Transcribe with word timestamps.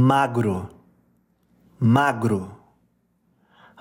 magro, 0.00 0.68
magro, 1.76 2.56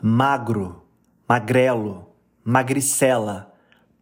magro, 0.01 0.83
magrelo, 1.29 2.07
magricela, 2.43 3.53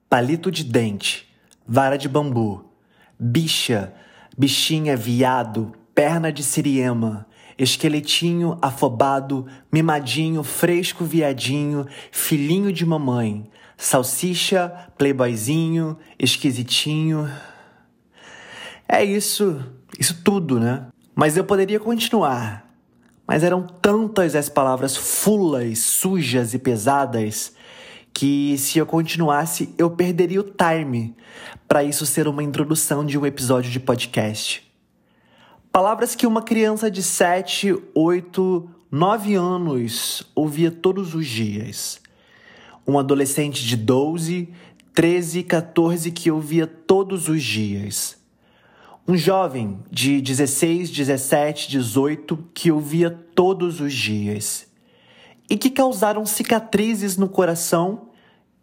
palito 0.09 0.49
de 0.49 0.63
dente, 0.63 1.27
vara 1.67 1.97
de 1.97 2.07
bambu, 2.07 2.71
bicha, 3.19 3.93
bichinha, 4.37 4.95
viado, 4.95 5.73
perna 5.93 6.31
de 6.31 6.41
siriema, 6.41 7.27
esqueletinho 7.57 8.57
afobado, 8.61 9.45
mimadinho, 9.69 10.41
fresco 10.41 11.03
viadinho, 11.03 11.85
filhinho 12.13 12.71
de 12.71 12.85
mamãe, 12.85 13.43
salsicha, 13.75 14.69
playboyzinho, 14.97 15.97
esquisitinho. 16.17 17.29
É 18.87 19.03
isso, 19.03 19.61
isso 19.99 20.23
tudo, 20.23 20.61
né? 20.61 20.87
Mas 21.15 21.37
eu 21.37 21.45
poderia 21.45 21.79
continuar. 21.79 22.69
Mas 23.25 23.41
eram 23.41 23.63
tantas 23.63 24.35
as 24.35 24.49
palavras 24.49 24.97
fulas, 24.97 25.79
sujas 25.79 26.53
e 26.53 26.59
pesadas 26.59 27.53
que 28.13 28.57
se 28.57 28.77
eu 28.77 28.85
continuasse 28.85 29.73
eu 29.77 29.89
perderia 29.89 30.39
o 30.39 30.43
time 30.43 31.15
para 31.67 31.83
isso 31.83 32.05
ser 32.05 32.27
uma 32.27 32.43
introdução 32.43 33.05
de 33.05 33.17
um 33.17 33.25
episódio 33.25 33.71
de 33.71 33.79
podcast. 33.79 34.63
Palavras 35.71 36.15
que 36.15 36.27
uma 36.27 36.41
criança 36.41 36.91
de 36.91 37.01
7, 37.01 37.75
8, 37.93 38.69
9 38.91 39.35
anos 39.35 40.23
ouvia 40.35 40.69
todos 40.69 41.15
os 41.15 41.25
dias. 41.25 41.99
Um 42.87 42.99
adolescente 42.99 43.65
de 43.65 43.75
12, 43.75 44.53
13, 44.93 45.43
14 45.43 46.11
que 46.11 46.29
ouvia 46.29 46.67
todos 46.67 47.27
os 47.27 47.41
dias 47.41 48.24
um 49.07 49.15
jovem 49.15 49.79
de 49.91 50.19
16, 50.19 50.89
17, 50.89 51.69
18 51.69 52.37
que 52.53 52.71
ouvia 52.71 53.11
todos 53.35 53.79
os 53.79 53.93
dias 53.93 54.67
e 55.47 55.57
que 55.57 55.69
causaram 55.69 56.25
cicatrizes 56.25 57.15
no 57.15 57.29
coração 57.29 58.09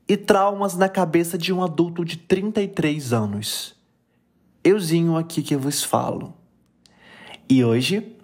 e 0.08 0.16
traumas 0.16 0.76
na 0.76 0.88
cabeça 0.88 1.38
de 1.38 1.52
um 1.52 1.62
adulto 1.62 2.04
de 2.04 2.16
33 2.16 3.12
anos. 3.12 3.76
Euzinho 4.64 5.16
aqui 5.16 5.42
que 5.42 5.56
vos 5.56 5.84
falo. 5.84 6.34
E 7.48 7.64
hoje 7.64 8.16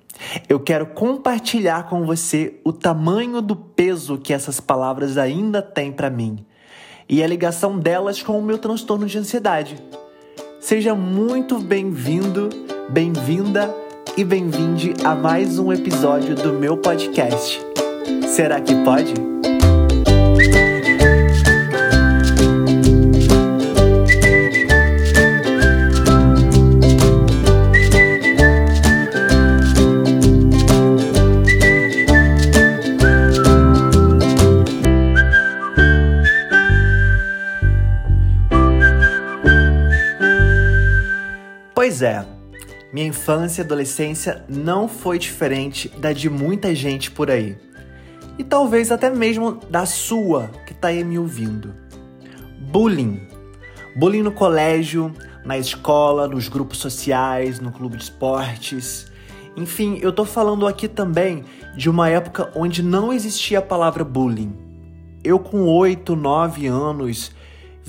eu 0.48 0.58
quero 0.58 0.86
compartilhar 0.86 1.88
com 1.88 2.04
você 2.04 2.60
o 2.64 2.72
tamanho 2.72 3.40
do 3.40 3.54
peso 3.54 4.18
que 4.18 4.32
essas 4.32 4.58
palavras 4.58 5.16
ainda 5.16 5.62
têm 5.62 5.92
para 5.92 6.10
mim 6.10 6.44
e 7.08 7.22
a 7.22 7.26
ligação 7.26 7.78
delas 7.78 8.20
com 8.22 8.38
o 8.38 8.42
meu 8.42 8.58
transtorno 8.58 9.06
de 9.06 9.18
ansiedade. 9.18 9.80
Seja 10.60 10.94
muito 10.94 11.60
bem-vindo, 11.60 12.50
bem-vinda 12.90 13.72
e 14.16 14.24
bem-vinde 14.24 14.92
a 15.04 15.14
mais 15.14 15.58
um 15.58 15.72
episódio 15.72 16.34
do 16.34 16.52
meu 16.52 16.76
podcast. 16.76 17.60
Será 18.26 18.60
que 18.60 18.74
pode? 18.84 19.14
Minha 43.08 43.10
infância 43.10 43.62
e 43.62 43.64
adolescência 43.64 44.44
não 44.48 44.86
foi 44.86 45.18
diferente 45.18 45.88
da 45.88 46.12
de 46.12 46.28
muita 46.28 46.74
gente 46.74 47.10
por 47.10 47.30
aí. 47.30 47.56
E 48.38 48.44
talvez 48.44 48.92
até 48.92 49.10
mesmo 49.10 49.52
da 49.70 49.86
sua 49.86 50.50
que 50.66 50.72
está 50.72 50.88
aí 50.88 51.02
me 51.02 51.18
ouvindo. 51.18 51.74
Bullying. 52.70 53.26
Bullying 53.96 54.22
no 54.22 54.30
colégio, 54.30 55.12
na 55.44 55.56
escola, 55.58 56.28
nos 56.28 56.48
grupos 56.48 56.78
sociais, 56.78 57.58
no 57.58 57.72
clube 57.72 57.96
de 57.96 58.04
esportes. 58.04 59.10
Enfim, 59.56 59.98
eu 60.02 60.12
tô 60.12 60.24
falando 60.24 60.66
aqui 60.66 60.86
também 60.86 61.44
de 61.76 61.90
uma 61.90 62.08
época 62.08 62.52
onde 62.54 62.82
não 62.82 63.12
existia 63.12 63.58
a 63.58 63.62
palavra 63.62 64.04
bullying. 64.04 64.54
Eu, 65.24 65.38
com 65.38 65.64
8, 65.64 66.14
9 66.14 66.66
anos, 66.66 67.32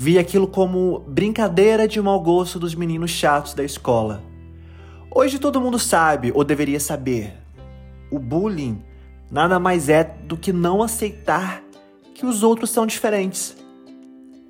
Vi 0.02 0.18
aquilo 0.18 0.48
como 0.48 1.04
brincadeira 1.06 1.86
de 1.86 2.00
mau 2.00 2.18
gosto 2.22 2.58
dos 2.58 2.74
meninos 2.74 3.10
chatos 3.10 3.52
da 3.52 3.62
escola. 3.62 4.29
Hoje 5.12 5.40
todo 5.40 5.60
mundo 5.60 5.76
sabe, 5.76 6.30
ou 6.32 6.44
deveria 6.44 6.78
saber, 6.78 7.32
o 8.12 8.18
bullying 8.18 8.80
nada 9.28 9.58
mais 9.58 9.88
é 9.88 10.04
do 10.04 10.36
que 10.36 10.52
não 10.52 10.82
aceitar 10.82 11.64
que 12.14 12.24
os 12.24 12.44
outros 12.44 12.70
são 12.70 12.86
diferentes. 12.86 13.56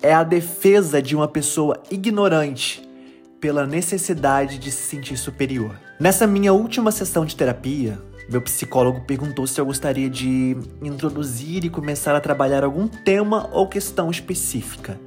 É 0.03 0.13
a 0.13 0.23
defesa 0.23 1.01
de 1.01 1.15
uma 1.15 1.27
pessoa 1.27 1.81
ignorante 1.89 2.87
pela 3.39 3.65
necessidade 3.65 4.59
de 4.59 4.71
se 4.71 4.83
sentir 4.83 5.17
superior. 5.17 5.75
Nessa 5.99 6.27
minha 6.27 6.53
última 6.53 6.91
sessão 6.91 7.25
de 7.25 7.35
terapia, 7.35 7.99
meu 8.29 8.41
psicólogo 8.41 9.01
perguntou 9.01 9.47
se 9.47 9.59
eu 9.59 9.65
gostaria 9.65 10.09
de 10.09 10.55
introduzir 10.81 11.65
e 11.65 11.69
começar 11.69 12.15
a 12.15 12.21
trabalhar 12.21 12.63
algum 12.63 12.87
tema 12.87 13.49
ou 13.51 13.67
questão 13.67 14.11
específica. 14.11 14.99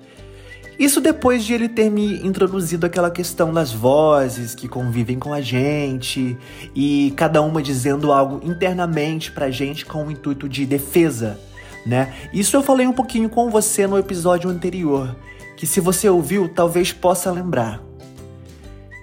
Isso 0.78 1.00
depois 1.00 1.44
de 1.44 1.54
ele 1.54 1.68
ter 1.68 1.90
me 1.90 2.26
introduzido 2.26 2.84
aquela 2.84 3.10
questão 3.10 3.52
das 3.52 3.72
vozes 3.72 4.54
que 4.54 4.66
convivem 4.66 5.18
com 5.18 5.32
a 5.32 5.40
gente 5.40 6.36
e 6.74 7.12
cada 7.16 7.40
uma 7.42 7.62
dizendo 7.62 8.12
algo 8.12 8.40
internamente 8.48 9.30
pra 9.30 9.50
gente 9.50 9.86
com 9.86 10.06
o 10.06 10.10
intuito 10.10 10.48
de 10.48 10.66
defesa, 10.66 11.38
né? 11.86 12.12
Isso 12.32 12.56
eu 12.56 12.62
falei 12.62 12.86
um 12.86 12.92
pouquinho 12.92 13.28
com 13.28 13.50
você 13.50 13.86
no 13.86 13.98
episódio 13.98 14.50
anterior, 14.50 15.14
que 15.56 15.66
se 15.66 15.80
você 15.80 16.08
ouviu, 16.08 16.48
talvez 16.48 16.92
possa 16.92 17.30
lembrar. 17.30 17.80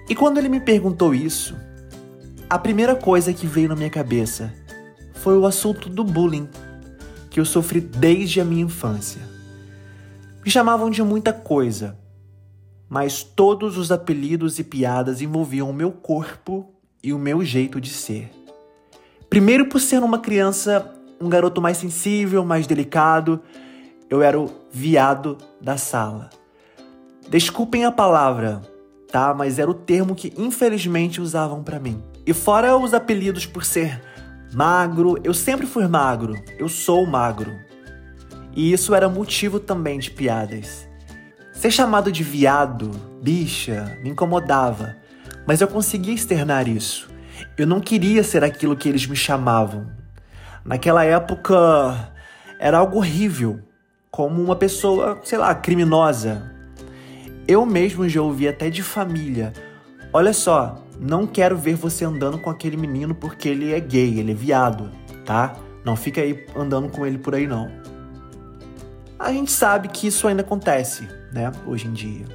E 0.08 0.14
quando 0.14 0.36
ele 0.36 0.50
me 0.50 0.60
perguntou 0.60 1.14
isso, 1.14 1.56
a 2.50 2.58
primeira 2.58 2.94
coisa 2.94 3.32
que 3.32 3.46
veio 3.46 3.70
na 3.70 3.76
minha 3.76 3.88
cabeça 3.88 4.52
foi 5.14 5.38
o 5.38 5.46
assunto 5.46 5.88
do 5.88 6.04
bullying 6.04 6.48
que 7.30 7.40
eu 7.40 7.46
sofri 7.46 7.80
desde 7.80 8.42
a 8.42 8.44
minha 8.44 8.64
infância. 8.64 9.31
Me 10.44 10.50
chamavam 10.50 10.90
de 10.90 11.00
muita 11.04 11.32
coisa, 11.32 11.96
mas 12.88 13.22
todos 13.22 13.78
os 13.78 13.92
apelidos 13.92 14.58
e 14.58 14.64
piadas 14.64 15.22
envolviam 15.22 15.70
o 15.70 15.72
meu 15.72 15.92
corpo 15.92 16.68
e 17.00 17.12
o 17.12 17.18
meu 17.18 17.44
jeito 17.44 17.80
de 17.80 17.90
ser. 17.90 18.28
Primeiro, 19.30 19.66
por 19.66 19.80
ser 19.80 20.02
uma 20.02 20.18
criança, 20.18 20.92
um 21.20 21.28
garoto 21.28 21.62
mais 21.62 21.76
sensível, 21.76 22.44
mais 22.44 22.66
delicado, 22.66 23.40
eu 24.10 24.20
era 24.20 24.38
o 24.38 24.50
viado 24.72 25.38
da 25.60 25.76
sala. 25.76 26.28
Desculpem 27.30 27.84
a 27.84 27.92
palavra, 27.92 28.62
tá? 29.12 29.32
Mas 29.32 29.60
era 29.60 29.70
o 29.70 29.74
termo 29.74 30.12
que 30.12 30.34
infelizmente 30.36 31.20
usavam 31.20 31.62
para 31.62 31.78
mim. 31.78 32.02
E 32.26 32.32
fora 32.32 32.76
os 32.76 32.92
apelidos 32.92 33.46
por 33.46 33.64
ser 33.64 34.02
magro, 34.52 35.16
eu 35.22 35.32
sempre 35.32 35.66
fui 35.66 35.86
magro, 35.86 36.34
eu 36.58 36.68
sou 36.68 37.06
magro. 37.06 37.52
E 38.54 38.72
isso 38.72 38.94
era 38.94 39.08
motivo 39.08 39.58
também 39.58 39.98
de 39.98 40.10
piadas. 40.10 40.88
Ser 41.52 41.70
chamado 41.70 42.10
de 42.10 42.22
viado, 42.22 42.90
bicha, 43.22 43.98
me 44.02 44.10
incomodava, 44.10 44.96
mas 45.46 45.60
eu 45.60 45.68
conseguia 45.68 46.14
externar 46.14 46.68
isso. 46.68 47.08
Eu 47.56 47.66
não 47.66 47.80
queria 47.80 48.22
ser 48.22 48.42
aquilo 48.44 48.76
que 48.76 48.88
eles 48.88 49.06
me 49.06 49.16
chamavam. 49.16 49.86
Naquela 50.64 51.04
época 51.04 52.12
era 52.58 52.78
algo 52.78 52.98
horrível, 52.98 53.60
como 54.10 54.42
uma 54.42 54.54
pessoa, 54.54 55.18
sei 55.24 55.38
lá, 55.38 55.54
criminosa. 55.54 56.50
Eu 57.48 57.66
mesmo 57.66 58.08
já 58.08 58.22
ouvi 58.22 58.46
até 58.46 58.70
de 58.70 58.82
família: 58.82 59.52
olha 60.12 60.32
só, 60.32 60.82
não 61.00 61.26
quero 61.26 61.56
ver 61.56 61.74
você 61.74 62.04
andando 62.04 62.38
com 62.38 62.50
aquele 62.50 62.76
menino 62.76 63.14
porque 63.14 63.48
ele 63.48 63.72
é 63.72 63.80
gay, 63.80 64.20
ele 64.20 64.32
é 64.32 64.34
viado, 64.34 64.90
tá? 65.24 65.56
Não 65.84 65.96
fica 65.96 66.20
aí 66.20 66.46
andando 66.54 66.88
com 66.88 67.04
ele 67.04 67.18
por 67.18 67.34
aí 67.34 67.46
não. 67.46 67.81
A 69.22 69.32
gente 69.32 69.52
sabe 69.52 69.86
que 69.86 70.08
isso 70.08 70.26
ainda 70.26 70.42
acontece, 70.42 71.08
né, 71.32 71.52
hoje 71.64 71.86
em 71.86 71.92
dia. 71.92 72.26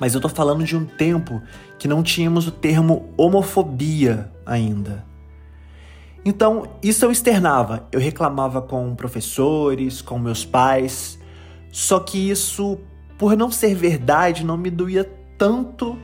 Mas 0.00 0.14
eu 0.14 0.20
tô 0.20 0.26
falando 0.26 0.64
de 0.64 0.74
um 0.74 0.86
tempo 0.86 1.42
que 1.78 1.86
não 1.86 2.02
tínhamos 2.02 2.46
o 2.46 2.50
termo 2.50 3.12
homofobia 3.18 4.32
ainda. 4.46 5.04
Então, 6.24 6.66
isso 6.82 7.04
eu 7.04 7.12
externava. 7.12 7.86
Eu 7.92 8.00
reclamava 8.00 8.62
com 8.62 8.94
professores, 8.94 10.00
com 10.00 10.18
meus 10.18 10.42
pais. 10.42 11.18
Só 11.70 12.00
que 12.00 12.30
isso, 12.30 12.78
por 13.18 13.36
não 13.36 13.50
ser 13.50 13.74
verdade, 13.74 14.46
não 14.46 14.56
me 14.56 14.70
doía 14.70 15.04
tanto 15.36 15.98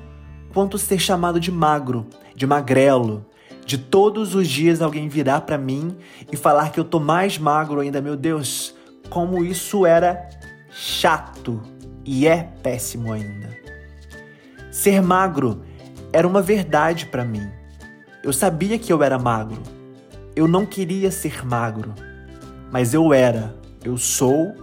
quanto 0.53 0.77
ser 0.77 0.99
chamado 0.99 1.41
de 1.41 1.51
magro, 1.51 2.07
de 2.37 2.47
magrelo, 2.47 3.25
de 3.65 3.79
todos 3.79 4.35
os 4.35 4.47
dias 4.47 4.83
alguém 4.83 5.09
virar 5.09 5.41
para 5.41 5.57
mim 5.57 5.97
e 6.31 6.37
falar 6.37 6.71
que 6.71 6.79
eu 6.79 6.85
tô 6.85 7.01
mais 7.01 7.39
magro 7.39 7.81
ainda, 7.81 8.03
meu 8.03 8.15
Deus, 8.15 8.77
como 9.09 9.45
isso 9.45 9.87
era 9.87 10.29
chato 10.71 11.63
e 12.05 12.27
é 12.27 12.49
péssimo 12.63 13.13
ainda. 13.13 13.57
Ser 14.71 15.03
magro 15.03 15.63
era 16.13 16.27
uma 16.27 16.41
verdade 16.41 17.07
para 17.07 17.25
mim. 17.25 17.49
Eu 18.23 18.33
sabia 18.33 18.79
que 18.79 18.93
eu 18.93 19.03
era 19.03 19.19
magro. 19.19 19.63
Eu 20.35 20.47
não 20.47 20.65
queria 20.65 21.11
ser 21.11 21.45
magro, 21.45 21.95
mas 22.71 22.95
eu 22.95 23.13
era, 23.13 23.57
eu 23.85 23.97
sou, 23.97 24.55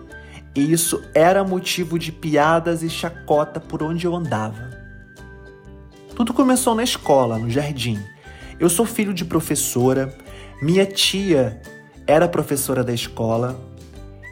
e 0.55 0.71
isso 0.71 1.03
era 1.13 1.43
motivo 1.43 1.99
de 1.99 2.11
piadas 2.13 2.81
e 2.81 2.89
chacota 2.89 3.59
por 3.59 3.83
onde 3.83 4.07
eu 4.07 4.15
andava. 4.15 4.71
Tudo 6.15 6.33
começou 6.33 6.73
na 6.73 6.83
escola, 6.83 7.37
no 7.37 7.49
jardim. 7.49 7.99
Eu 8.57 8.69
sou 8.69 8.85
filho 8.85 9.13
de 9.13 9.25
professora, 9.25 10.15
minha 10.61 10.85
tia 10.85 11.61
era 12.07 12.25
professora 12.25 12.83
da 12.83 12.93
escola, 12.93 13.59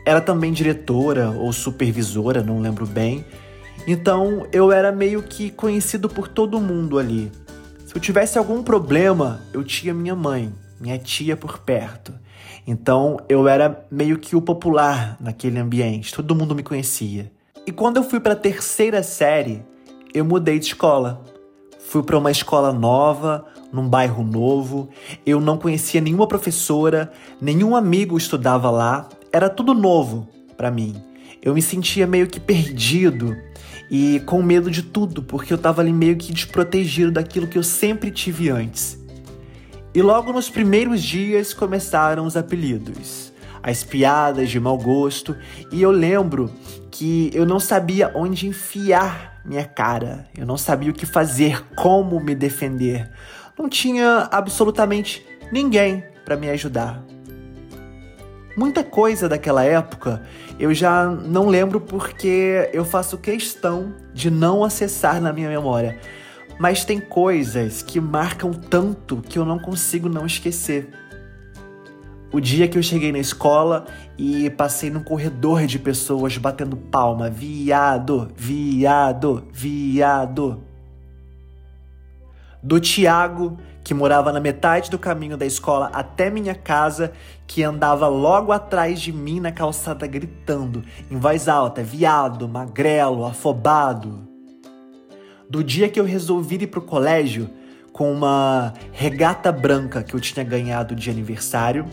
era 0.06 0.20
também 0.22 0.52
diretora 0.52 1.32
ou 1.32 1.52
supervisora, 1.54 2.44
não 2.44 2.60
lembro 2.60 2.86
bem. 2.86 3.26
Então 3.88 4.46
eu 4.52 4.72
era 4.72 4.92
meio 4.92 5.24
que 5.24 5.50
conhecido 5.50 6.10
por 6.10 6.28
todo 6.28 6.60
mundo 6.60 6.98
ali. 6.98 7.32
Se 7.86 7.96
eu 7.96 8.02
tivesse 8.02 8.38
algum 8.38 8.64
problema, 8.64 9.42
eu 9.54 9.64
tinha 9.64 9.94
minha 9.94 10.16
mãe, 10.16 10.54
minha 10.80 10.98
tia 10.98 11.38
por 11.38 11.60
perto. 11.60 12.14
Então 12.66 13.20
eu 13.28 13.48
era 13.48 13.86
meio 13.92 14.18
que 14.18 14.36
o 14.36 14.42
popular 14.42 15.18
naquele 15.20 15.60
ambiente, 15.60 16.14
todo 16.14 16.36
mundo 16.36 16.56
me 16.56 16.64
conhecia. 16.64 17.32
E 17.66 17.72
quando 17.72 17.98
eu 17.98 18.04
fui 18.04 18.20
para 18.20 18.34
a 18.34 18.38
terceira 18.38 19.02
série, 19.04 19.64
eu 20.14 20.26
mudei 20.26 20.60
de 20.60 20.68
escola. 20.68 21.22
Fui 21.88 22.04
para 22.04 22.18
uma 22.18 22.32
escola 22.32 22.74
nova, 22.74 23.46
num 23.72 23.88
bairro 23.88 24.24
novo. 24.24 24.90
Eu 25.26 25.40
não 25.40 25.58
conhecia 25.58 26.02
nenhuma 26.02 26.28
professora, 26.28 27.12
nenhum 27.42 27.76
amigo 27.76 28.18
estudava 28.18 28.70
lá. 28.70 29.08
Era 29.34 29.50
tudo 29.50 29.74
novo 29.74 30.30
para 30.56 30.70
mim. 30.70 30.96
Eu 31.42 31.56
me 31.56 31.62
sentia 31.62 32.06
meio 32.06 32.28
que 32.28 32.40
perdido 32.40 33.36
e 33.90 34.20
com 34.28 34.44
medo 34.44 34.70
de 34.70 34.84
tudo, 34.84 35.24
porque 35.24 35.52
eu 35.52 35.56
estava 35.56 35.82
ali 35.82 35.92
meio 35.92 36.16
que 36.16 36.32
desprotegido 36.32 37.12
daquilo 37.12 37.48
que 37.48 37.58
eu 37.58 37.64
sempre 37.64 38.12
tive 38.12 38.52
antes. 38.52 39.04
E 39.92 40.04
logo 40.04 40.32
nos 40.32 40.52
primeiros 40.52 41.02
dias 41.02 41.52
começaram 41.52 42.28
os 42.28 42.38
apelidos, 42.38 43.34
as 43.64 43.84
piadas 43.84 44.52
de 44.52 44.60
mau 44.60 44.78
gosto, 44.78 45.36
e 45.72 45.82
eu 45.82 45.90
lembro 45.90 46.52
que 46.92 47.32
eu 47.34 47.44
não 47.44 47.60
sabia 47.60 48.12
onde 48.14 48.48
enfiar 48.48 49.42
minha 49.44 49.66
cara. 49.66 50.28
Eu 50.38 50.46
não 50.46 50.58
sabia 50.58 50.92
o 50.92 50.94
que 50.94 51.08
fazer, 51.08 51.66
como 51.76 52.20
me 52.20 52.36
defender. 52.36 53.10
Não 53.58 53.68
tinha 53.68 54.30
absolutamente 54.32 55.26
ninguém 55.52 56.04
para 56.24 56.38
me 56.38 56.52
ajudar. 56.52 57.04
Muita 58.56 58.84
coisa 58.84 59.28
daquela 59.28 59.64
época 59.64 60.22
eu 60.60 60.74
já 60.74 61.06
não 61.06 61.48
lembro 61.48 61.82
porque 61.82 62.70
eu 62.72 62.86
faço 62.86 63.18
questão 63.18 63.96
de 64.14 64.30
não 64.30 64.64
acessar 64.64 65.20
na 65.20 65.34
minha 65.34 65.50
memória. 65.50 66.00
Mas 66.60 66.86
tem 66.86 67.00
coisas 67.00 67.82
que 67.82 68.00
marcam 68.00 68.52
tanto 68.54 69.18
que 69.18 69.40
eu 69.40 69.46
não 69.46 69.58
consigo 69.58 70.08
não 70.08 70.26
esquecer. 70.26 70.90
O 72.32 72.40
dia 72.40 72.68
que 72.68 72.78
eu 72.78 72.84
cheguei 72.84 73.12
na 73.12 73.20
escola 73.20 73.86
e 74.18 74.50
passei 74.52 74.90
num 74.90 75.04
corredor 75.04 75.66
de 75.66 75.80
pessoas 75.80 76.38
batendo 76.38 76.78
palma, 76.78 77.30
viado, 77.30 78.32
viado, 78.36 79.48
viado. 79.52 80.64
Do 82.62 82.80
Tiago, 82.80 83.58
que 83.84 83.94
morava 83.94 84.32
na 84.32 84.40
metade 84.40 84.90
do 84.90 84.98
caminho 84.98 85.36
da 85.36 85.46
escola 85.46 85.92
até 85.94 86.30
minha 86.30 86.56
casa, 86.56 87.12
que 87.46 87.64
andava 87.64 88.08
logo 88.08 88.52
atrás 88.52 89.02
de 89.02 89.12
mim 89.12 89.40
na 89.40 89.52
calçada 89.52 90.08
gritando, 90.08 90.84
em 91.12 91.18
voz 91.18 91.48
alta, 91.48 91.84
viado, 91.84 92.48
magrelo, 92.48 93.26
afobado. 93.26 94.28
Do 95.50 95.64
dia 95.64 95.90
que 95.90 96.00
eu 96.00 96.06
resolvi 96.06 96.56
ir 96.56 96.68
pro 96.68 96.82
colégio, 96.82 97.50
com 97.92 98.12
uma 98.12 98.74
regata 98.92 99.52
branca 99.52 100.02
que 100.02 100.16
eu 100.16 100.20
tinha 100.20 100.44
ganhado 100.44 100.96
de 100.96 101.12
aniversário 101.12 101.86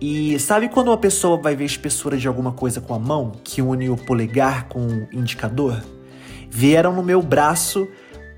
e 0.00 0.38
sabe 0.38 0.68
quando 0.68 0.88
uma 0.88 0.98
pessoa 0.98 1.40
vai 1.40 1.56
ver 1.56 1.64
a 1.64 1.66
espessura 1.66 2.18
de 2.18 2.28
alguma 2.28 2.52
coisa 2.52 2.82
com 2.82 2.92
a 2.94 2.98
mão, 2.98 3.32
que 3.42 3.62
une 3.62 3.88
o 3.88 3.96
polegar 3.96 4.68
com 4.68 4.86
o 4.86 5.08
indicador? 5.10 5.82
Vieram 6.50 6.94
no 6.94 7.02
meu 7.02 7.22
braço 7.22 7.88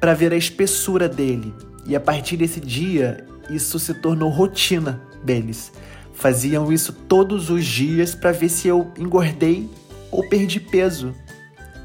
para 0.01 0.15
ver 0.15 0.33
a 0.33 0.37
espessura 0.37 1.09
dele. 1.09 1.53
E 1.89 1.97
a 1.97 2.01
partir 2.01 2.37
desse 2.37 2.61
dia, 2.61 3.27
isso 3.51 3.79
se 3.79 3.95
tornou 3.95 4.29
rotina 4.29 5.01
deles. 5.25 5.73
Faziam 6.13 6.71
isso 6.71 6.93
todos 6.93 7.49
os 7.49 7.65
dias 7.65 8.15
para 8.15 8.31
ver 8.31 8.51
se 8.51 8.69
eu 8.69 8.93
engordei 8.99 9.69
ou 10.11 10.29
perdi 10.29 10.61
peso. 10.61 11.15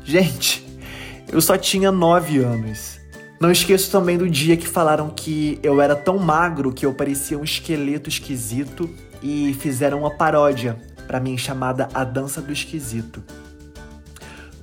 Gente, 0.03 0.65
eu 1.31 1.41
só 1.41 1.57
tinha 1.57 1.91
9 1.91 2.39
anos. 2.39 2.99
Não 3.39 3.51
esqueço 3.51 3.89
também 3.89 4.17
do 4.17 4.29
dia 4.29 4.57
que 4.57 4.67
falaram 4.67 5.09
que 5.09 5.59
eu 5.63 5.81
era 5.81 5.95
tão 5.95 6.17
magro 6.17 6.73
que 6.73 6.85
eu 6.85 6.93
parecia 6.93 7.37
um 7.37 7.43
esqueleto 7.43 8.09
esquisito 8.09 8.89
e 9.21 9.53
fizeram 9.53 9.99
uma 9.99 10.11
paródia 10.11 10.77
para 11.07 11.19
mim 11.19 11.37
chamada 11.37 11.87
A 11.93 12.03
Dança 12.03 12.41
do 12.41 12.51
Esquisito. 12.51 13.23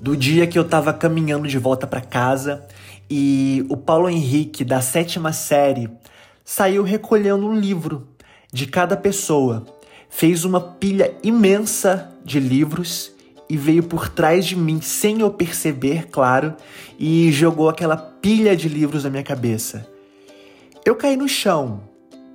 Do 0.00 0.16
dia 0.16 0.46
que 0.46 0.58
eu 0.58 0.64
tava 0.64 0.94
caminhando 0.94 1.46
de 1.46 1.58
volta 1.58 1.86
para 1.86 2.00
casa 2.00 2.66
e 3.08 3.66
o 3.68 3.76
Paulo 3.76 4.08
Henrique 4.08 4.64
da 4.64 4.80
sétima 4.80 5.30
série 5.32 5.90
saiu 6.42 6.82
recolhendo 6.82 7.46
um 7.46 7.54
livro 7.54 8.08
de 8.50 8.66
cada 8.66 8.96
pessoa, 8.96 9.66
fez 10.08 10.44
uma 10.44 10.60
pilha 10.60 11.14
imensa 11.22 12.10
de 12.24 12.40
livros 12.40 13.12
e 13.48 13.58
veio 13.58 13.82
por 13.82 14.08
trás 14.08 14.46
de 14.46 14.56
mim 14.56 14.80
sem 14.80 15.20
eu 15.20 15.30
perceber, 15.30 16.06
claro, 16.06 16.54
e 16.98 17.30
jogou 17.30 17.68
aquela 17.68 17.96
pilha 17.96 18.56
de 18.56 18.68
livros 18.68 19.04
na 19.04 19.10
minha 19.10 19.22
cabeça. 19.22 19.86
Eu 20.84 20.96
caí 20.96 21.16
no 21.16 21.28
chão, 21.28 21.82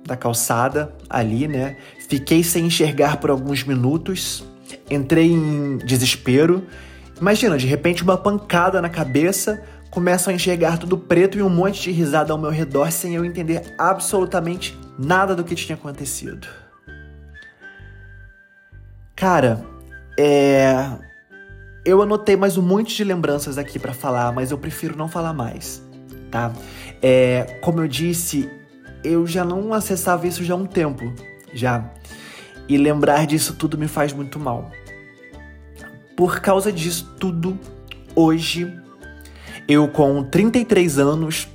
da 0.04 0.16
calçada 0.16 0.94
ali, 1.10 1.48
né? 1.48 1.76
Fiquei 2.08 2.44
sem 2.44 2.66
enxergar 2.66 3.16
por 3.16 3.30
alguns 3.30 3.64
minutos, 3.64 4.44
entrei 4.88 5.32
em 5.32 5.78
desespero. 5.78 6.64
Imagina, 7.20 7.56
de 7.56 7.66
repente 7.66 8.02
uma 8.02 8.16
pancada 8.16 8.80
na 8.82 8.88
cabeça, 8.88 9.62
começo 9.90 10.28
a 10.28 10.32
enxergar 10.32 10.78
tudo 10.78 10.98
preto 10.98 11.38
e 11.38 11.42
um 11.42 11.48
monte 11.48 11.82
de 11.82 11.90
risada 11.90 12.32
ao 12.32 12.38
meu 12.38 12.50
redor 12.50 12.90
sem 12.90 13.14
eu 13.14 13.24
entender 13.24 13.74
absolutamente 13.78 14.78
nada 14.98 15.34
do 15.34 15.42
que 15.42 15.54
tinha 15.54 15.76
acontecido. 15.76 16.46
Cara, 19.14 19.64
é. 20.18 20.90
Eu 21.82 22.02
anotei 22.02 22.36
mais 22.36 22.58
um 22.58 22.62
monte 22.62 22.94
de 22.94 23.04
lembranças 23.04 23.56
aqui 23.56 23.78
para 23.78 23.94
falar, 23.94 24.32
mas 24.32 24.50
eu 24.50 24.58
prefiro 24.58 24.96
não 24.96 25.08
falar 25.08 25.32
mais, 25.32 25.80
tá? 26.30 26.52
É, 27.00 27.58
como 27.62 27.80
eu 27.80 27.86
disse, 27.88 28.50
eu 29.04 29.26
já 29.26 29.44
não 29.44 29.72
acessava 29.72 30.26
isso 30.26 30.44
já 30.44 30.54
há 30.54 30.56
um 30.56 30.66
tempo, 30.66 31.14
já. 31.54 31.88
E 32.68 32.76
lembrar 32.76 33.26
disso 33.26 33.54
tudo 33.54 33.78
me 33.78 33.86
faz 33.86 34.12
muito 34.12 34.38
mal. 34.38 34.70
Por 36.16 36.40
causa 36.40 36.72
disso 36.72 37.14
tudo, 37.20 37.58
hoje, 38.14 38.72
eu 39.68 39.86
com 39.86 40.24
33 40.24 40.98
anos, 40.98 41.46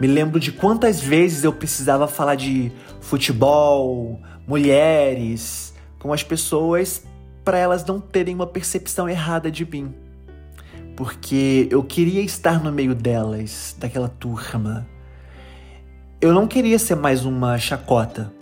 me 0.00 0.08
lembro 0.08 0.40
de 0.40 0.50
quantas 0.50 1.00
vezes 1.00 1.44
eu 1.44 1.52
precisava 1.52 2.08
falar 2.08 2.34
de 2.34 2.72
futebol, 3.00 4.20
mulheres, 4.44 5.72
com 6.00 6.12
as 6.12 6.24
pessoas 6.24 7.04
para 7.44 7.58
elas 7.58 7.84
não 7.84 8.00
terem 8.00 8.34
uma 8.34 8.46
percepção 8.46 9.08
errada 9.08 9.50
de 9.52 9.64
mim. 9.64 9.94
Porque 10.96 11.68
eu 11.70 11.84
queria 11.84 12.22
estar 12.22 12.62
no 12.62 12.72
meio 12.72 12.96
delas, 12.96 13.76
daquela 13.78 14.08
turma. 14.08 14.84
Eu 16.20 16.32
não 16.32 16.48
queria 16.48 16.78
ser 16.78 16.96
mais 16.96 17.24
uma 17.24 17.56
chacota. 17.56 18.32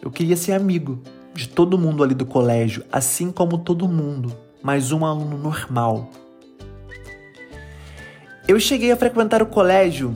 Eu 0.00 0.10
queria 0.10 0.36
ser 0.36 0.52
amigo 0.52 1.02
de 1.34 1.48
todo 1.48 1.78
mundo 1.78 2.02
ali 2.02 2.14
do 2.14 2.26
colégio, 2.26 2.82
assim 2.90 3.30
como 3.30 3.58
todo 3.58 3.86
mundo, 3.88 4.34
mais 4.62 4.92
um 4.92 5.04
aluno 5.04 5.36
normal. 5.36 6.10
Eu 8.46 8.58
cheguei 8.60 8.92
a 8.92 8.96
frequentar 8.96 9.42
o 9.42 9.46
colégio 9.46 10.14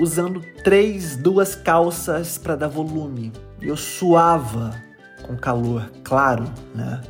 usando 0.00 0.40
três, 0.62 1.16
duas 1.16 1.54
calças 1.54 2.38
para 2.38 2.56
dar 2.56 2.68
volume. 2.68 3.32
Eu 3.60 3.76
suava 3.76 4.74
com 5.22 5.36
calor, 5.36 5.90
claro, 6.04 6.44
né? 6.74 7.00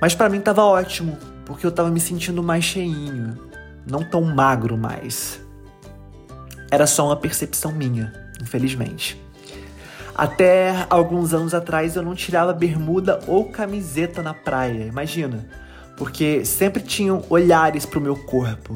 Mas 0.00 0.14
para 0.14 0.28
mim 0.28 0.40
tava 0.40 0.64
ótimo, 0.64 1.16
porque 1.44 1.64
eu 1.64 1.72
tava 1.72 1.90
me 1.90 2.00
sentindo 2.00 2.42
mais 2.42 2.64
cheinho, 2.64 3.38
não 3.86 4.02
tão 4.02 4.22
magro 4.22 4.76
mais. 4.76 5.40
Era 6.70 6.86
só 6.86 7.06
uma 7.06 7.16
percepção 7.16 7.72
minha 7.72 8.26
infelizmente. 8.40 9.20
Até 10.14 10.86
alguns 10.88 11.34
anos 11.34 11.52
atrás 11.52 11.96
eu 11.96 12.02
não 12.02 12.14
tirava 12.14 12.52
bermuda 12.52 13.20
ou 13.26 13.50
camiseta 13.50 14.22
na 14.22 14.32
praia, 14.32 14.84
imagina, 14.84 15.46
porque 15.96 16.44
sempre 16.44 16.82
tinham 16.82 17.24
olhares 17.28 17.86
para 17.86 17.98
o 17.98 18.02
meu 18.02 18.16
corpo. 18.16 18.74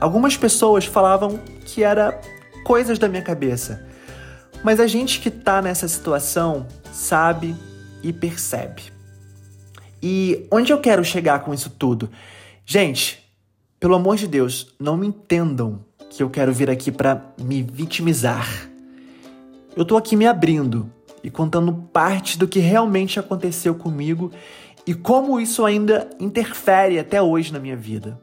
Algumas 0.00 0.36
pessoas 0.36 0.84
falavam 0.84 1.38
que 1.64 1.82
era 1.82 2.20
coisas 2.64 2.98
da 2.98 3.08
minha 3.08 3.22
cabeça, 3.22 3.86
mas 4.62 4.80
a 4.80 4.86
gente 4.86 5.20
que 5.20 5.30
tá 5.30 5.62
nessa 5.62 5.86
situação 5.88 6.66
sabe 6.92 7.54
e 8.02 8.12
percebe. 8.12 8.82
E 10.02 10.46
onde 10.50 10.72
eu 10.72 10.80
quero 10.80 11.04
chegar 11.04 11.40
com 11.40 11.54
isso 11.54 11.70
tudo? 11.70 12.10
Gente, 12.64 13.24
pelo 13.78 13.94
amor 13.94 14.16
de 14.16 14.26
Deus, 14.26 14.74
não 14.78 14.96
me 14.96 15.06
entendam 15.06 15.84
que 16.10 16.22
eu 16.22 16.30
quero 16.30 16.52
vir 16.52 16.70
aqui 16.70 16.90
para 16.90 17.22
me 17.38 17.62
vitimizar. 17.62 18.48
eu 19.76 19.84
tô 19.84 19.96
aqui 19.96 20.16
me 20.16 20.26
abrindo 20.26 20.90
e 21.22 21.30
contando 21.30 21.72
parte 21.92 22.38
do 22.38 22.48
que 22.48 22.58
realmente 22.58 23.18
aconteceu 23.18 23.74
comigo 23.74 24.30
e 24.86 24.94
como 24.94 25.40
isso 25.40 25.64
ainda 25.64 26.08
interfere 26.20 26.98
até 26.98 27.20
hoje 27.20 27.52
na 27.52 27.58
minha 27.58 27.76
vida. 27.76 28.20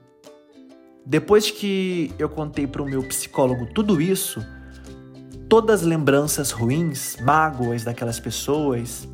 Depois 1.05 1.51
que 1.51 2.13
eu 2.17 2.29
contei 2.29 2.65
para 2.65 2.81
o 2.81 2.85
meu 2.85 3.03
psicólogo 3.03 3.65
tudo 3.65 4.01
isso, 4.01 4.43
todas 5.49 5.81
as 5.81 5.85
lembranças 5.85 6.51
ruins, 6.51 7.17
mágoas 7.21 7.83
daquelas 7.83 8.19
pessoas, 8.19 9.07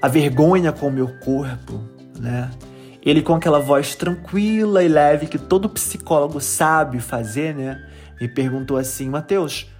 a 0.00 0.08
vergonha 0.08 0.72
com 0.72 0.88
o 0.88 0.92
meu 0.92 1.08
corpo, 1.18 1.80
né? 2.18 2.50
Ele 3.04 3.20
com 3.20 3.34
aquela 3.34 3.58
voz 3.58 3.94
tranquila 3.94 4.82
e 4.82 4.88
leve 4.88 5.26
que 5.26 5.38
todo 5.38 5.68
psicólogo 5.68 6.40
sabe 6.40 7.00
fazer, 7.00 7.54
né? 7.54 7.86
Me 8.20 8.28
perguntou 8.28 8.76
assim, 8.76 9.08
Mateus, 9.08 9.70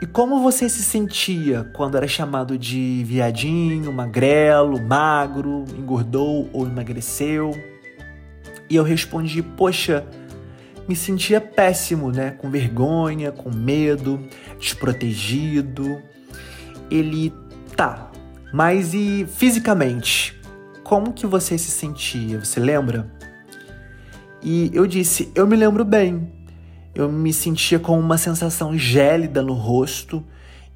e 0.00 0.06
como 0.06 0.42
você 0.42 0.66
se 0.66 0.82
sentia 0.82 1.70
quando 1.74 1.96
era 1.96 2.08
chamado 2.08 2.56
de 2.56 3.04
viadinho, 3.04 3.92
magrelo, 3.92 4.80
magro, 4.80 5.64
engordou 5.76 6.48
ou 6.54 6.66
emagreceu? 6.66 7.50
E 8.68 8.76
eu 8.76 8.82
respondi: 8.82 9.42
Poxa, 9.42 10.06
me 10.88 10.96
sentia 10.96 11.38
péssimo, 11.38 12.10
né? 12.10 12.30
Com 12.30 12.50
vergonha, 12.50 13.30
com 13.30 13.50
medo, 13.54 14.18
desprotegido. 14.58 16.00
Ele 16.90 17.30
tá, 17.76 18.10
mas 18.54 18.94
e 18.94 19.26
fisicamente? 19.26 20.40
Como 20.82 21.12
que 21.12 21.26
você 21.26 21.58
se 21.58 21.70
sentia? 21.70 22.42
Você 22.42 22.58
lembra? 22.58 23.06
E 24.42 24.70
eu 24.72 24.86
disse: 24.86 25.30
Eu 25.34 25.46
me 25.46 25.56
lembro 25.56 25.84
bem. 25.84 26.39
Eu 26.94 27.10
me 27.10 27.32
sentia 27.32 27.78
com 27.78 27.98
uma 27.98 28.18
sensação 28.18 28.76
gélida 28.76 29.42
no 29.42 29.52
rosto 29.52 30.24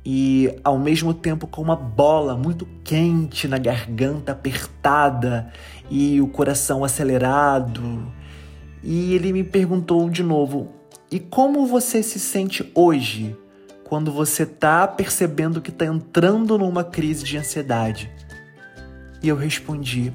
e 0.04 0.54
ao 0.62 0.78
mesmo 0.78 1.12
tempo 1.12 1.47
com 1.47 1.62
uma 1.62 1.75
bola 1.75 2.37
muito 2.37 2.66
quente 2.85 3.49
na 3.49 3.59
garganta 3.59 4.33
apertada 4.33 5.50
e 5.90 6.21
o 6.21 6.28
coração 6.28 6.85
acelerado. 6.85 8.06
E 8.83 9.14
ele 9.14 9.33
me 9.33 9.42
perguntou 9.42 10.09
de 10.09 10.23
novo: 10.23 10.71
"E 11.11 11.18
como 11.18 11.66
você 11.66 12.02
se 12.02 12.21
sente 12.21 12.71
hoje 12.75 13.37
quando 13.83 14.12
você 14.12 14.47
tá 14.47 14.87
percebendo 14.87 15.61
que 15.61 15.73
tá 15.73 15.87
entrando 15.87 16.56
numa 16.59 16.85
crise 16.85 17.25
de 17.25 17.38
ansiedade?" 17.38 18.11
E 19.21 19.28
eu 19.28 19.37
respondi: 19.37 20.12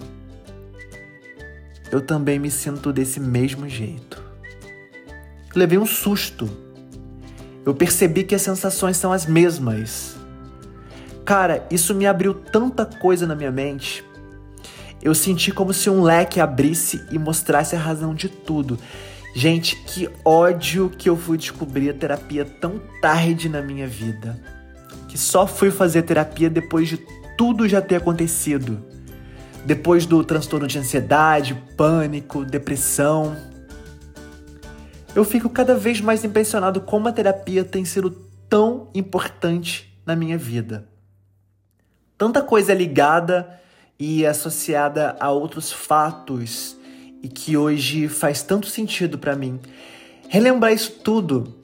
"Eu 1.92 2.00
também 2.00 2.40
me 2.40 2.50
sinto 2.50 2.94
desse 2.94 3.20
mesmo 3.20 3.68
jeito." 3.68 4.29
Levei 5.56 5.78
um 5.78 5.86
susto. 5.86 6.50
Eu 7.66 7.74
percebi 7.74 8.24
que 8.24 8.36
as 8.36 8.42
sensações 8.42 8.98
são 8.98 9.12
as 9.12 9.26
mesmas. 9.26 10.16
Cara, 11.26 11.66
isso 11.70 11.94
me 11.94 12.08
abriu 12.08 12.34
tanta 12.34 12.86
coisa 12.86 13.28
na 13.28 13.36
minha 13.36 13.52
mente. 13.52 14.04
Eu 15.02 15.14
senti 15.14 15.52
como 15.52 15.74
se 15.74 15.90
um 15.90 16.02
leque 16.02 16.40
abrisse 16.40 17.06
e 17.12 17.20
mostrasse 17.20 17.76
a 17.76 17.80
razão 17.80 18.14
de 18.14 18.28
tudo. 18.28 18.78
Gente, 19.36 19.76
que 19.76 20.10
ódio 20.26 20.90
que 20.90 21.08
eu 21.08 21.16
fui 21.16 21.38
descobrir 21.38 21.90
a 21.90 21.94
terapia 21.94 22.44
tão 22.44 22.82
tarde 23.02 23.48
na 23.48 23.62
minha 23.62 23.88
vida. 23.88 24.40
Que 25.08 25.18
só 25.18 25.46
fui 25.46 25.72
fazer 25.72 26.02
terapia 26.02 26.50
depois 26.50 26.88
de 26.88 26.98
tudo 27.38 27.68
já 27.68 27.82
ter 27.82 27.96
acontecido. 27.98 28.84
Depois 29.66 30.06
do 30.06 30.24
transtorno 30.24 30.68
de 30.68 30.80
ansiedade, 30.80 31.56
pânico, 31.78 32.44
depressão 32.44 33.36
eu 35.16 35.26
fico 35.26 35.50
cada 35.50 35.76
vez 35.76 36.00
mais 36.02 36.24
impressionado 36.24 36.82
como 36.82 37.08
a 37.08 37.12
terapia 37.12 37.64
tem 37.64 37.84
sido 37.84 38.12
tão 38.48 38.90
importante 38.94 39.94
na 40.06 40.16
minha 40.16 40.38
vida. 40.38 40.88
Tanta 42.18 42.42
coisa 42.42 42.74
ligada 42.74 43.60
e 43.98 44.26
associada 44.26 45.16
a 45.20 45.32
outros 45.32 45.72
fatos 45.72 46.78
e 47.22 47.28
que 47.28 47.58
hoje 47.58 48.08
faz 48.08 48.42
tanto 48.42 48.68
sentido 48.68 49.18
para 49.18 49.36
mim. 49.36 49.60
Relembrar 50.30 50.74
isso 50.74 50.92
tudo, 51.04 51.56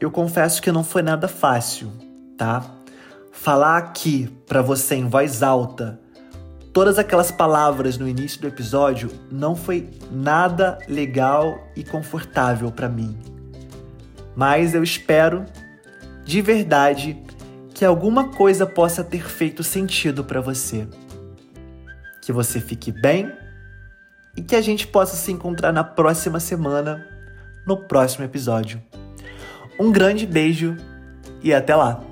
eu 0.00 0.10
confesso 0.10 0.62
que 0.62 0.72
não 0.72 0.84
foi 0.84 1.02
nada 1.02 1.28
fácil, 1.28 1.92
tá? 2.36 2.64
Falar 3.32 3.78
aqui 3.78 4.28
para 4.46 4.62
você 4.62 4.94
em 4.94 5.08
voz 5.08 5.42
alta 5.42 6.00
todas 6.76 6.98
aquelas 6.98 7.30
palavras 7.30 7.96
no 7.96 8.06
início 8.06 8.38
do 8.38 8.48
episódio 8.48 9.10
não 9.32 9.56
foi 9.56 9.88
nada 10.12 10.78
legal 10.86 11.58
e 11.74 11.82
confortável 11.82 12.70
para 12.70 12.86
mim. 12.86 13.16
Mas 14.36 14.74
eu 14.74 14.82
espero, 14.82 15.46
de 16.22 16.42
verdade, 16.42 17.16
que 17.72 17.82
alguma 17.82 18.28
coisa 18.28 18.66
possa 18.66 19.02
ter 19.02 19.26
feito 19.26 19.64
sentido 19.64 20.22
para 20.22 20.42
você. 20.42 20.86
Que 22.20 22.30
você 22.30 22.60
fique 22.60 22.92
bem 22.92 23.32
e 24.36 24.42
que 24.42 24.54
a 24.54 24.60
gente 24.60 24.86
possa 24.86 25.16
se 25.16 25.32
encontrar 25.32 25.72
na 25.72 25.82
próxima 25.82 26.38
semana, 26.38 27.06
no 27.66 27.78
próximo 27.88 28.22
episódio. 28.26 28.82
Um 29.80 29.90
grande 29.90 30.26
beijo 30.26 30.76
e 31.42 31.54
até 31.54 31.74
lá! 31.74 32.05